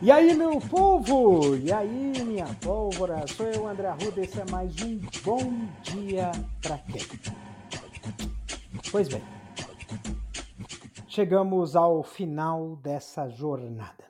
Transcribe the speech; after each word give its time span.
E 0.00 0.12
aí, 0.12 0.32
meu 0.32 0.60
povo? 0.60 1.56
E 1.56 1.72
aí, 1.72 2.12
minha 2.24 2.46
pólvora? 2.62 3.26
Sou 3.26 3.46
eu, 3.46 3.66
André 3.66 3.88
Arruda, 3.88 4.20
esse 4.20 4.40
é 4.40 4.44
mais 4.48 4.72
um 4.80 4.96
Bom 5.24 5.66
Dia 5.82 6.30
Pra 6.62 6.78
Quem? 6.78 7.02
Pois 8.92 9.08
bem, 9.08 9.20
chegamos 11.08 11.74
ao 11.74 12.04
final 12.04 12.76
dessa 12.76 13.28
jornada. 13.28 14.04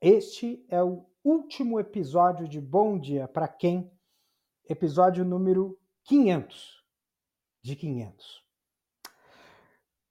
Este 0.00 0.64
é 0.68 0.80
o 0.80 1.04
último 1.24 1.80
episódio 1.80 2.46
de 2.46 2.60
Bom 2.60 2.96
Dia 2.96 3.26
Pra 3.26 3.48
Quem? 3.48 3.90
Episódio 4.68 5.24
número 5.24 5.76
500. 6.04 6.84
De 7.64 7.74
500. 7.74 8.44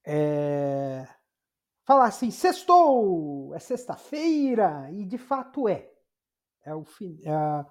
É 0.06 1.19
falar 1.90 2.06
assim, 2.06 2.30
sextou, 2.30 3.52
é 3.56 3.58
sexta-feira, 3.58 4.92
e 4.92 5.04
de 5.04 5.18
fato 5.18 5.68
é. 5.68 5.90
é, 6.64 6.76
o, 6.76 6.84
é 7.24 7.66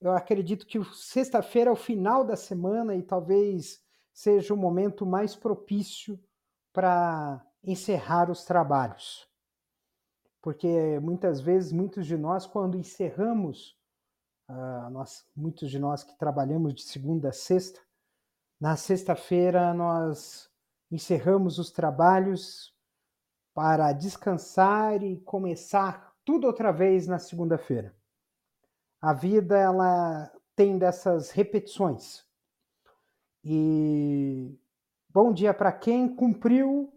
eu 0.00 0.10
acredito 0.10 0.66
que 0.66 0.82
sexta-feira 0.92 1.70
é 1.70 1.72
o 1.72 1.76
final 1.76 2.24
da 2.24 2.34
semana 2.34 2.96
e 2.96 3.02
talvez 3.02 3.80
seja 4.12 4.52
o 4.52 4.56
momento 4.56 5.06
mais 5.06 5.36
propício 5.36 6.18
para 6.72 7.46
encerrar 7.62 8.28
os 8.28 8.44
trabalhos. 8.44 9.30
Porque 10.42 10.98
muitas 10.98 11.40
vezes, 11.40 11.70
muitos 11.70 12.06
de 12.06 12.16
nós, 12.16 12.46
quando 12.46 12.76
encerramos, 12.76 13.78
uh, 14.48 14.90
nós, 14.90 15.24
muitos 15.36 15.70
de 15.70 15.78
nós 15.78 16.02
que 16.02 16.18
trabalhamos 16.18 16.74
de 16.74 16.82
segunda 16.82 17.28
a 17.28 17.32
sexta, 17.32 17.80
na 18.60 18.74
sexta-feira 18.74 19.72
nós 19.72 20.50
encerramos 20.90 21.60
os 21.60 21.70
trabalhos 21.70 22.74
para 23.60 23.92
descansar 23.92 25.02
e 25.02 25.18
começar 25.18 26.16
tudo 26.24 26.46
outra 26.46 26.72
vez 26.72 27.06
na 27.06 27.18
segunda-feira. 27.18 27.94
A 28.98 29.12
vida 29.12 29.54
ela 29.54 30.32
tem 30.56 30.78
dessas 30.78 31.30
repetições. 31.30 32.24
E 33.44 34.58
bom 35.10 35.30
dia 35.30 35.52
para 35.52 35.70
quem 35.72 36.08
cumpriu, 36.08 36.90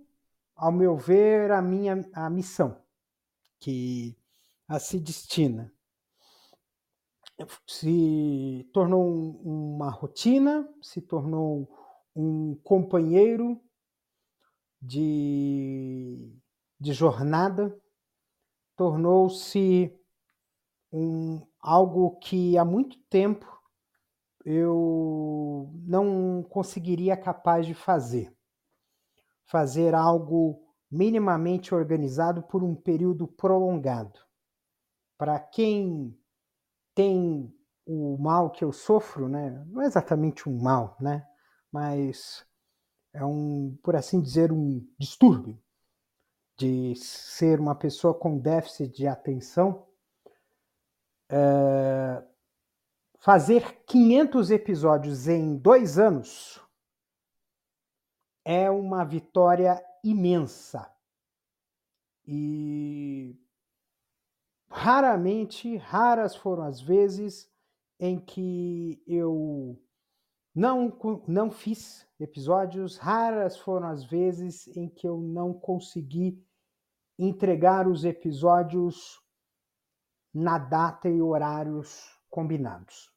ao 0.55 0.71
meu 0.71 0.95
ver, 0.95 1.51
a 1.51 1.61
minha 1.61 2.09
a 2.13 2.29
missão, 2.29 2.81
que 3.59 4.17
a 4.65 4.79
se 4.79 5.01
destina. 5.01 5.69
Se 7.67 8.69
tornou 8.71 9.05
uma 9.43 9.89
rotina, 9.89 10.65
se 10.81 11.01
tornou 11.01 11.67
um 12.15 12.55
companheiro 12.63 13.61
de 14.81 16.41
de 16.83 16.91
jornada 16.91 17.73
tornou-se 18.75 19.97
um, 20.91 21.41
algo 21.57 22.17
que 22.17 22.57
há 22.57 22.65
muito 22.65 22.99
tempo 23.03 23.47
eu 24.43 25.71
não 25.85 26.43
conseguiria 26.43 27.15
capaz 27.15 27.65
de 27.65 27.73
fazer. 27.73 28.35
Fazer 29.45 29.95
algo 29.95 30.61
minimamente 30.91 31.73
organizado 31.73 32.43
por 32.43 32.61
um 32.61 32.75
período 32.75 33.29
prolongado. 33.29 34.19
Para 35.17 35.39
quem 35.39 36.13
tem 36.93 37.49
o 37.85 38.17
mal 38.17 38.51
que 38.51 38.65
eu 38.65 38.73
sofro, 38.73 39.29
né? 39.29 39.63
não 39.69 39.83
é 39.83 39.85
exatamente 39.85 40.49
um 40.49 40.61
mal, 40.61 40.97
né? 40.99 41.25
mas 41.71 42.45
é 43.13 43.23
um, 43.23 43.79
por 43.81 43.95
assim 43.95 44.21
dizer, 44.21 44.51
um 44.51 44.85
distúrbio 44.99 45.57
de 46.63 46.95
ser 46.95 47.59
uma 47.59 47.75
pessoa 47.75 48.13
com 48.13 48.37
déficit 48.37 48.87
de 48.95 49.05
atenção, 49.05 49.85
é, 51.29 52.23
fazer 53.19 53.83
500 53.85 54.49
episódios 54.49 55.27
em 55.27 55.57
dois 55.57 55.99
anos 55.99 56.61
é 58.45 58.71
uma 58.71 59.03
vitória 59.03 59.83
imensa. 60.01 60.89
E 62.25 63.37
raramente, 64.69 65.75
raras 65.75 66.33
foram 66.33 66.63
as 66.63 66.79
vezes 66.79 67.51
em 67.99 68.17
que 68.17 69.03
eu 69.05 69.77
não, 70.55 70.97
não 71.27 71.51
fiz 71.51 72.07
episódios, 72.17 72.95
raras 72.95 73.57
foram 73.57 73.89
as 73.89 74.05
vezes 74.05 74.65
em 74.77 74.87
que 74.87 75.05
eu 75.05 75.17
não 75.17 75.53
consegui 75.53 76.41
entregar 77.17 77.87
os 77.87 78.03
episódios 78.05 79.21
na 80.33 80.57
data 80.57 81.07
e 81.07 81.21
horários 81.21 82.19
combinados. 82.29 83.11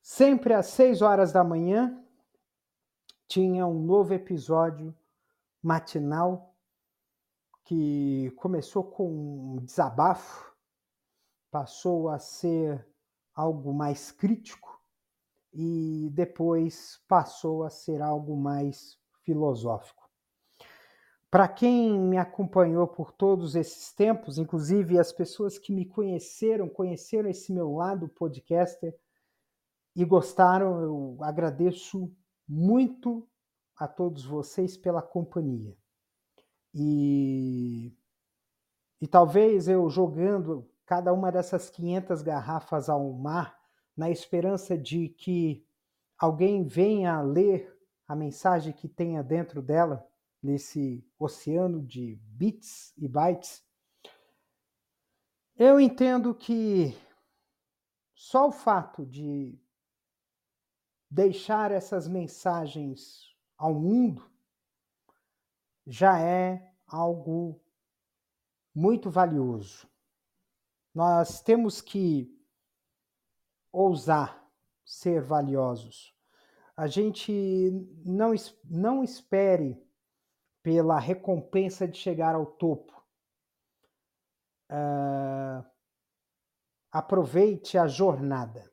Sempre 0.00 0.52
às 0.52 0.66
6 0.66 1.00
horas 1.00 1.32
da 1.32 1.44
manhã 1.44 2.04
tinha 3.28 3.66
um 3.66 3.80
novo 3.80 4.12
episódio 4.12 4.94
matinal 5.62 6.56
que 7.64 8.32
começou 8.36 8.82
com 8.82 9.56
um 9.56 9.64
desabafo, 9.64 10.52
passou 11.50 12.08
a 12.08 12.18
ser 12.18 12.84
algo 13.32 13.72
mais 13.72 14.10
crítico 14.10 14.82
e 15.52 16.10
depois 16.12 17.00
passou 17.06 17.62
a 17.62 17.70
ser 17.70 18.02
algo 18.02 18.36
mais 18.36 18.98
filosófico. 19.22 20.01
Para 21.32 21.48
quem 21.48 21.98
me 21.98 22.18
acompanhou 22.18 22.86
por 22.86 23.10
todos 23.10 23.56
esses 23.56 23.90
tempos, 23.94 24.36
inclusive 24.36 24.98
as 24.98 25.10
pessoas 25.14 25.56
que 25.56 25.72
me 25.72 25.86
conheceram, 25.86 26.68
conheceram 26.68 27.26
esse 27.30 27.50
meu 27.54 27.72
lado 27.72 28.06
podcaster 28.06 28.94
e 29.96 30.04
gostaram, 30.04 30.82
eu 30.82 31.16
agradeço 31.22 32.14
muito 32.46 33.26
a 33.74 33.88
todos 33.88 34.26
vocês 34.26 34.76
pela 34.76 35.00
companhia. 35.00 35.74
E, 36.74 37.96
e 39.00 39.06
talvez 39.06 39.68
eu 39.68 39.88
jogando 39.88 40.68
cada 40.84 41.14
uma 41.14 41.32
dessas 41.32 41.70
500 41.70 42.20
garrafas 42.20 42.90
ao 42.90 43.10
mar, 43.10 43.58
na 43.96 44.10
esperança 44.10 44.76
de 44.76 45.08
que 45.08 45.66
alguém 46.18 46.62
venha 46.62 47.22
ler 47.22 47.74
a 48.06 48.14
mensagem 48.14 48.70
que 48.70 48.86
tenha 48.86 49.22
dentro 49.22 49.62
dela, 49.62 50.06
nesse 50.42 51.06
oceano 51.18 51.80
de 51.80 52.16
bits 52.22 52.92
e 52.98 53.06
bytes, 53.06 53.64
eu 55.56 55.78
entendo 55.78 56.34
que 56.34 56.96
só 58.14 58.48
o 58.48 58.52
fato 58.52 59.06
de 59.06 59.58
deixar 61.10 61.70
essas 61.70 62.08
mensagens 62.08 63.36
ao 63.56 63.74
mundo 63.74 64.28
já 65.86 66.18
é 66.20 66.74
algo 66.86 67.60
muito 68.74 69.10
valioso. 69.10 69.86
Nós 70.94 71.40
temos 71.40 71.80
que 71.80 72.34
ousar 73.70 74.42
ser 74.84 75.22
valiosos. 75.22 76.14
A 76.76 76.86
gente 76.86 77.70
não, 78.04 78.32
não 78.64 79.04
espere 79.04 79.82
pela 80.62 80.98
recompensa 80.98 81.86
de 81.88 81.98
chegar 81.98 82.34
ao 82.34 82.46
topo. 82.46 82.92
Uh, 84.70 85.64
aproveite 86.90 87.76
a 87.76 87.86
jornada, 87.86 88.72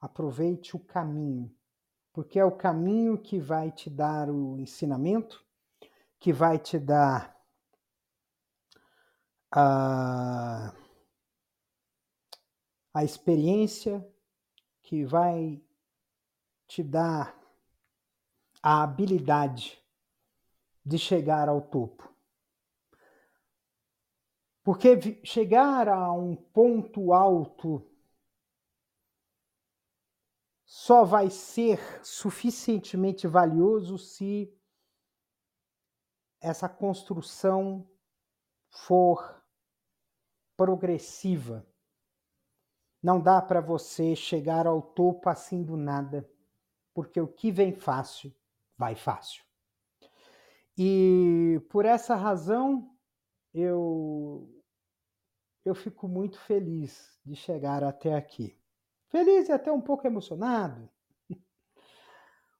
aproveite 0.00 0.76
o 0.76 0.78
caminho, 0.78 1.52
porque 2.12 2.38
é 2.38 2.44
o 2.44 2.56
caminho 2.56 3.18
que 3.18 3.38
vai 3.38 3.72
te 3.72 3.88
dar 3.88 4.30
o 4.30 4.58
ensinamento, 4.58 5.44
que 6.18 6.32
vai 6.32 6.58
te 6.58 6.78
dar 6.78 7.36
a. 9.50 10.72
Uh, 10.76 10.90
a 12.92 13.04
experiência 13.04 14.06
que 14.82 15.04
vai 15.04 15.62
te 16.66 16.82
dar 16.82 17.36
a 18.62 18.82
habilidade 18.82 19.79
de 20.84 20.98
chegar 20.98 21.48
ao 21.48 21.60
topo. 21.60 22.12
Porque 24.62 25.24
chegar 25.24 25.88
a 25.88 26.12
um 26.12 26.36
ponto 26.36 27.12
alto 27.12 27.86
só 30.64 31.04
vai 31.04 31.30
ser 31.30 31.80
suficientemente 32.04 33.26
valioso 33.26 33.98
se 33.98 34.54
essa 36.40 36.68
construção 36.68 37.88
for 38.68 39.42
progressiva 40.56 41.66
não 43.02 43.20
dá 43.20 43.40
para 43.40 43.60
você 43.60 44.14
chegar 44.14 44.66
ao 44.66 44.82
topo 44.82 45.28
assim 45.28 45.62
do 45.62 45.76
nada, 45.76 46.28
porque 46.92 47.20
o 47.20 47.26
que 47.26 47.50
vem 47.50 47.72
fácil, 47.72 48.34
vai 48.76 48.94
fácil. 48.94 49.42
E 50.82 51.60
por 51.68 51.84
essa 51.84 52.16
razão, 52.16 52.96
eu, 53.52 54.50
eu 55.62 55.74
fico 55.74 56.08
muito 56.08 56.40
feliz 56.40 57.20
de 57.22 57.36
chegar 57.36 57.84
até 57.84 58.14
aqui. 58.14 58.58
Feliz 59.08 59.50
e 59.50 59.52
até 59.52 59.70
um 59.70 59.82
pouco 59.82 60.06
emocionado, 60.06 60.88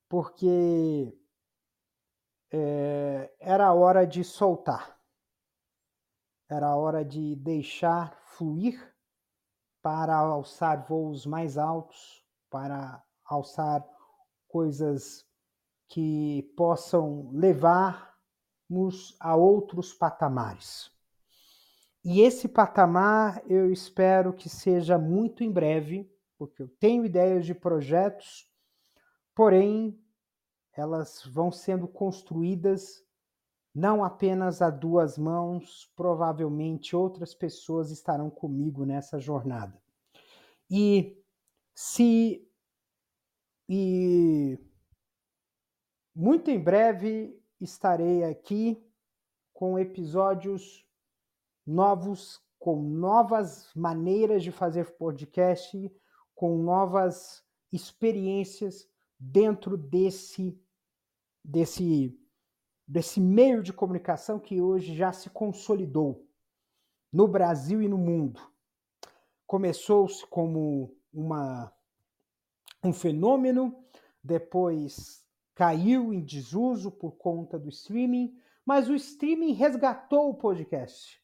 porque 0.06 1.18
é, 2.50 3.34
era 3.40 3.68
a 3.68 3.72
hora 3.72 4.06
de 4.06 4.22
soltar, 4.22 5.00
era 6.46 6.66
a 6.66 6.76
hora 6.76 7.02
de 7.02 7.34
deixar 7.36 8.20
fluir 8.22 8.94
para 9.80 10.14
alçar 10.14 10.86
voos 10.86 11.24
mais 11.24 11.56
altos, 11.56 12.22
para 12.50 13.02
alçar 13.24 13.82
coisas 14.46 15.26
que 15.88 16.42
possam 16.54 17.30
a 19.18 19.34
outros 19.34 19.92
patamares. 19.92 20.90
E 22.04 22.20
esse 22.20 22.48
patamar 22.48 23.42
eu 23.46 23.70
espero 23.70 24.32
que 24.32 24.48
seja 24.48 24.96
muito 24.96 25.44
em 25.44 25.50
breve, 25.50 26.10
porque 26.38 26.62
eu 26.62 26.68
tenho 26.68 27.04
ideias 27.04 27.44
de 27.44 27.54
projetos, 27.54 28.50
porém 29.34 30.00
elas 30.72 31.22
vão 31.26 31.50
sendo 31.52 31.86
construídas 31.86 33.04
não 33.74 34.02
apenas 34.02 34.60
a 34.62 34.70
duas 34.70 35.16
mãos, 35.16 35.92
provavelmente 35.94 36.96
outras 36.96 37.34
pessoas 37.34 37.90
estarão 37.90 38.28
comigo 38.30 38.84
nessa 38.84 39.20
jornada. 39.20 39.80
E 40.68 41.16
se 41.74 42.46
e 43.68 44.58
muito 46.14 46.50
em 46.50 46.58
breve 46.58 47.39
estarei 47.60 48.24
aqui 48.24 48.82
com 49.52 49.78
episódios 49.78 50.86
novos, 51.66 52.40
com 52.58 52.82
novas 52.82 53.70
maneiras 53.74 54.42
de 54.42 54.50
fazer 54.50 54.96
podcast, 54.96 55.92
com 56.34 56.56
novas 56.58 57.44
experiências 57.72 58.88
dentro 59.18 59.76
desse 59.76 60.58
desse 61.44 62.18
desse 62.86 63.20
meio 63.20 63.62
de 63.62 63.72
comunicação 63.72 64.38
que 64.38 64.60
hoje 64.60 64.96
já 64.96 65.12
se 65.12 65.30
consolidou 65.30 66.26
no 67.12 67.28
Brasil 67.28 67.82
e 67.82 67.88
no 67.88 67.98
mundo. 67.98 68.40
Começou-se 69.46 70.26
como 70.26 70.96
uma 71.12 71.72
um 72.82 72.92
fenômeno, 72.92 73.84
depois 74.24 75.24
caiu 75.60 76.10
em 76.10 76.24
desuso 76.24 76.90
por 76.90 77.18
conta 77.18 77.58
do 77.58 77.68
streaming, 77.68 78.34
mas 78.64 78.88
o 78.88 78.94
streaming 78.94 79.52
resgatou 79.52 80.30
o 80.30 80.34
podcast, 80.34 81.22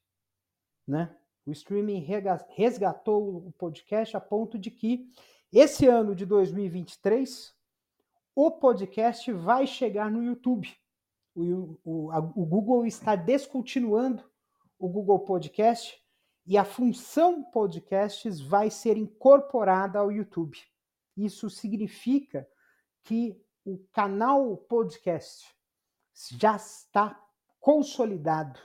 né? 0.87 1.17
O 1.47 1.53
streaming 1.53 2.07
resgatou 2.51 3.47
o 3.47 3.53
podcast 3.53 4.15
a 4.15 4.21
ponto 4.21 4.59
de 4.59 4.71
que 4.71 5.09
esse 5.51 5.87
ano 5.87 6.15
de 6.15 6.27
2023 6.27 7.57
o 8.35 8.51
podcast 8.51 9.33
vai 9.33 9.67
chegar 9.67 10.11
no 10.11 10.23
YouTube. 10.23 10.69
O, 11.35 11.79
o, 11.83 12.11
a, 12.11 12.19
o 12.19 12.45
Google 12.45 12.85
está 12.85 13.17
descontinuando 13.17 14.23
o 14.79 14.87
Google 14.87 15.21
Podcast 15.21 15.99
e 16.47 16.59
a 16.59 16.65
função 16.67 17.43
podcasts 17.43 18.39
vai 18.39 18.69
ser 18.69 18.99
incorporada 18.99 19.99
ao 19.99 20.13
YouTube. 20.13 20.59
Isso 21.17 21.49
significa 21.49 22.47
que 23.03 23.43
o 23.67 23.79
canal 23.93 24.57
podcast 24.57 25.45
já 26.31 26.55
está 26.55 27.21
consolidado 27.59 28.61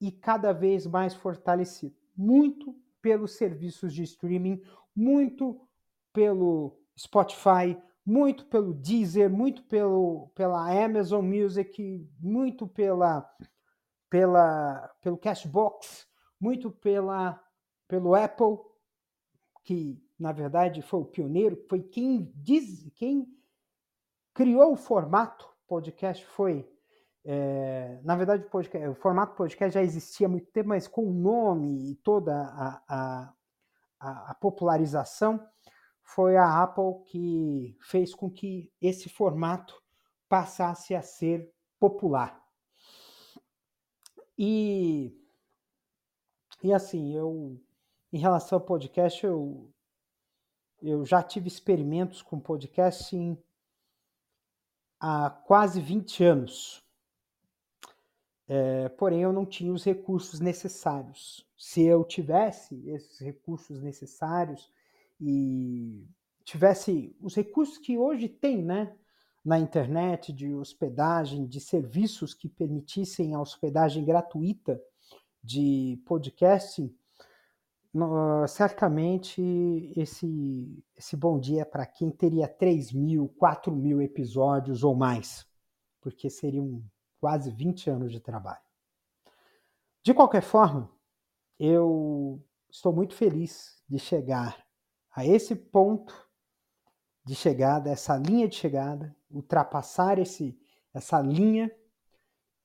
e 0.00 0.10
cada 0.10 0.52
vez 0.52 0.88
mais 0.88 1.14
fortalecido, 1.14 1.94
muito 2.16 2.76
pelos 3.00 3.36
serviços 3.36 3.94
de 3.94 4.02
streaming, 4.02 4.60
muito 4.94 5.60
pelo 6.12 6.76
Spotify, 6.98 7.80
muito 8.04 8.44
pelo 8.46 8.74
Deezer, 8.74 9.30
muito 9.30 9.62
pelo, 9.62 10.32
pela 10.34 10.68
Amazon 10.84 11.24
Music, 11.24 12.04
muito 12.18 12.66
pela, 12.66 13.32
pela, 14.10 14.92
pelo 15.00 15.16
Cashbox, 15.16 16.08
muito 16.40 16.72
pela, 16.72 17.40
pelo 17.86 18.16
Apple, 18.16 18.58
que 19.62 20.02
na 20.18 20.32
verdade 20.32 20.82
foi 20.82 21.00
o 21.00 21.04
pioneiro, 21.04 21.64
foi 21.68 21.84
quem 21.84 22.32
diz, 22.34 22.90
quem 22.96 23.28
criou 24.40 24.72
o 24.72 24.76
formato 24.76 25.46
podcast 25.68 26.24
foi 26.24 26.66
é, 27.22 28.00
na 28.02 28.16
verdade, 28.16 28.46
o, 28.46 28.48
podcast, 28.48 28.88
o, 28.88 28.94
formato 28.94 29.36
podcast 29.36 29.74
já 29.74 29.82
existia 29.82 30.26
há 30.26 30.30
muito 30.30 30.50
tempo, 30.50 30.70
mas 30.70 30.88
com 30.88 31.06
o 31.06 31.12
nome 31.12 31.90
e 31.90 31.96
toda 31.96 32.34
a, 32.34 32.82
a, 32.88 33.34
a, 34.00 34.30
a, 34.30 34.34
popularização, 34.36 35.46
foi 36.02 36.38
a 36.38 36.62
Apple 36.62 37.04
que 37.04 37.76
fez 37.82 38.14
com 38.14 38.30
que 38.30 38.72
esse 38.80 39.10
formato 39.10 39.78
passasse 40.26 40.94
a 40.94 41.02
ser 41.02 41.52
popular. 41.78 42.42
E, 44.38 45.14
e 46.62 46.72
assim, 46.72 47.14
eu, 47.14 47.60
em 48.10 48.18
relação 48.18 48.56
ao 48.56 48.64
podcast, 48.64 49.22
eu, 49.22 49.70
eu 50.80 51.04
já 51.04 51.22
tive 51.22 51.46
experimentos 51.46 52.22
com 52.22 52.40
podcasting 52.40 53.36
há 55.00 55.30
quase 55.30 55.80
20 55.80 56.22
anos. 56.22 56.82
É, 58.46 58.88
porém, 58.90 59.22
eu 59.22 59.32
não 59.32 59.46
tinha 59.46 59.72
os 59.72 59.84
recursos 59.84 60.40
necessários. 60.40 61.46
Se 61.56 61.82
eu 61.82 62.04
tivesse 62.04 62.88
esses 62.88 63.18
recursos 63.18 63.80
necessários 63.80 64.70
e 65.20 66.06
tivesse 66.44 67.16
os 67.20 67.34
recursos 67.34 67.78
que 67.78 67.96
hoje 67.96 68.28
tem, 68.28 68.62
né, 68.62 68.94
na 69.44 69.58
internet 69.58 70.32
de 70.32 70.52
hospedagem, 70.52 71.46
de 71.46 71.60
serviços 71.60 72.34
que 72.34 72.48
permitissem 72.48 73.34
a 73.34 73.40
hospedagem 73.40 74.04
gratuita 74.04 74.82
de 75.42 76.02
podcasting, 76.04 76.94
certamente 78.48 79.92
esse, 79.96 80.84
esse 80.96 81.16
bom 81.16 81.38
dia 81.38 81.62
é 81.62 81.64
para 81.64 81.86
quem 81.86 82.10
teria 82.10 82.46
3 82.46 82.92
mil, 82.92 83.28
4 83.36 83.74
mil 83.74 84.00
episódios 84.00 84.84
ou 84.84 84.94
mais, 84.94 85.46
porque 86.00 86.30
seriam 86.30 86.82
quase 87.20 87.50
20 87.50 87.90
anos 87.90 88.12
de 88.12 88.20
trabalho. 88.20 88.62
De 90.02 90.14
qualquer 90.14 90.42
forma, 90.42 90.90
eu 91.58 92.42
estou 92.70 92.92
muito 92.92 93.14
feliz 93.14 93.82
de 93.88 93.98
chegar 93.98 94.64
a 95.10 95.26
esse 95.26 95.54
ponto 95.54 96.14
de 97.24 97.34
chegada, 97.34 97.90
essa 97.90 98.16
linha 98.16 98.48
de 98.48 98.56
chegada, 98.56 99.14
ultrapassar 99.30 100.18
esse, 100.18 100.58
essa 100.94 101.20
linha 101.20 101.70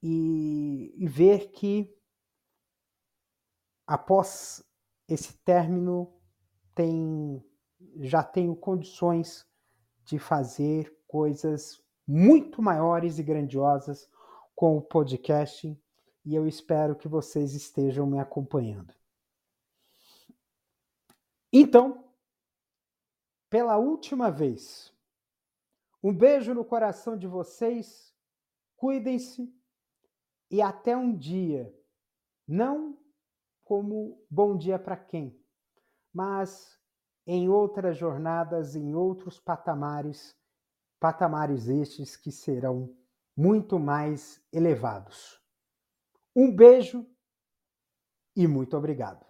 e, 0.01 0.93
e 0.97 1.07
ver 1.07 1.51
que 1.51 1.93
após 3.85 4.63
esse 5.07 5.37
término 5.39 6.13
tem 6.73 7.43
já 7.97 8.23
tenho 8.23 8.55
condições 8.55 9.47
de 10.03 10.17
fazer 10.17 10.95
coisas 11.07 11.81
muito 12.07 12.61
maiores 12.61 13.19
e 13.19 13.23
grandiosas 13.23 14.09
com 14.55 14.77
o 14.77 14.81
podcast 14.81 15.79
e 16.25 16.35
eu 16.35 16.47
espero 16.47 16.95
que 16.95 17.07
vocês 17.07 17.53
estejam 17.53 18.07
me 18.07 18.19
acompanhando. 18.19 18.93
Então, 21.53 22.03
pela 23.49 23.77
última 23.77 24.31
vez, 24.31 24.91
um 26.03 26.13
beijo 26.13 26.53
no 26.53 26.65
coração 26.65 27.17
de 27.17 27.27
vocês, 27.27 28.13
cuidem-se 28.75 29.53
e 30.49 30.61
até 30.61 30.97
um 30.97 31.15
dia, 31.15 31.73
não 32.47 32.97
como 33.65 34.23
bom 34.29 34.55
dia 34.55 34.77
para 34.77 34.95
quem, 34.95 35.37
mas 36.13 36.79
em 37.25 37.49
outras 37.49 37.97
jornadas, 37.97 38.75
em 38.75 38.93
outros 38.93 39.39
patamares, 39.39 40.37
patamares 40.99 41.67
estes 41.67 42.15
que 42.15 42.31
serão 42.31 42.95
muito 43.35 43.79
mais 43.79 44.39
elevados. 44.53 45.41
Um 46.35 46.55
beijo 46.55 47.05
e 48.35 48.47
muito 48.47 48.77
obrigado. 48.77 49.25